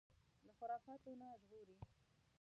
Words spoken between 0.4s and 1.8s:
له خرافاتو نه ژغوري